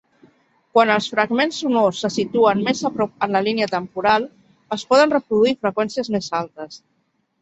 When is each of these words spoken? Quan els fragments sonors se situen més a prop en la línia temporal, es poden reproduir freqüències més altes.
Quan 0.77 0.91
els 0.93 1.09
fragments 1.11 1.59
sonors 1.63 1.99
se 2.05 2.11
situen 2.15 2.63
més 2.69 2.81
a 2.89 2.91
prop 2.97 3.27
en 3.27 3.37
la 3.37 3.41
línia 3.49 3.69
temporal, 3.75 4.27
es 4.79 4.87
poden 4.95 5.15
reproduir 5.17 5.55
freqüències 5.67 6.11
més 6.17 6.33
altes. 6.41 6.81